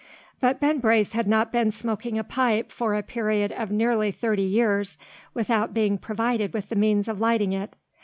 But 0.39 0.59
Ben 0.59 0.79
Brace 0.79 1.11
had 1.11 1.27
not 1.27 1.51
been 1.51 1.69
smoking 1.69 2.17
a 2.17 2.23
pipe 2.23 2.71
for 2.71 2.95
a 2.95 3.03
period 3.03 3.51
of 3.51 3.69
nearly 3.69 4.09
thirty 4.11 4.41
years, 4.41 4.97
without 5.35 5.75
being 5.75 5.99
provided 5.99 6.53
with 6.55 6.69
the 6.69 6.75
means 6.75 7.07
of 7.07 7.19
lighting 7.21 7.53
it. 7.53 7.75